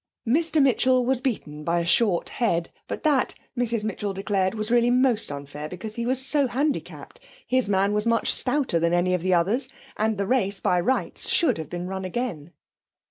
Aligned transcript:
Mr 0.27 0.59
Mitchell 0.59 1.05
was 1.05 1.21
beaten 1.21 1.63
by 1.63 1.79
a 1.79 1.85
short 1.85 2.29
head, 2.29 2.71
but 2.87 3.03
that, 3.03 3.35
Mrs 3.55 3.83
Mitchell 3.83 4.13
declared, 4.15 4.55
was 4.55 4.71
really 4.71 4.89
most 4.89 5.31
unfair, 5.31 5.69
because 5.69 5.93
he 5.93 6.07
was 6.07 6.25
so 6.25 6.47
handicapped 6.47 7.19
his 7.45 7.69
man 7.69 7.93
was 7.93 8.07
much 8.07 8.33
stouter 8.33 8.79
than 8.79 8.95
any 8.95 9.13
of 9.13 9.21
the 9.21 9.35
others 9.35 9.69
and 9.97 10.17
the 10.17 10.25
race, 10.25 10.59
by 10.59 10.79
rights, 10.79 11.29
should 11.29 11.59
have 11.59 11.69
been 11.69 11.85
run 11.85 12.03
again. 12.03 12.51